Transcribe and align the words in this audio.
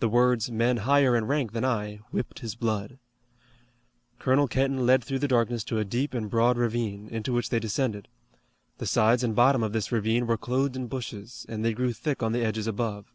The 0.00 0.08
words, 0.08 0.50
"men 0.50 0.78
higher 0.78 1.14
in 1.16 1.26
rank 1.28 1.52
than 1.52 1.64
I," 1.64 2.00
whipped 2.10 2.40
his 2.40 2.56
blood. 2.56 2.98
Colonel 4.18 4.48
Kenton 4.48 4.84
led 4.86 5.04
through 5.04 5.20
the 5.20 5.28
darkness 5.28 5.62
to 5.66 5.78
a 5.78 5.84
deep 5.84 6.14
and 6.14 6.28
broad 6.28 6.58
ravine, 6.58 7.06
into 7.08 7.32
which 7.32 7.50
they 7.50 7.60
descended. 7.60 8.08
The 8.78 8.86
sides 8.86 9.22
and 9.22 9.36
bottom 9.36 9.62
of 9.62 9.72
this 9.72 9.92
ravine 9.92 10.26
were 10.26 10.36
clothed 10.36 10.74
in 10.74 10.88
bushes, 10.88 11.46
and 11.48 11.64
they 11.64 11.74
grew 11.74 11.92
thick 11.92 12.24
on 12.24 12.32
the 12.32 12.44
edges 12.44 12.66
above. 12.66 13.12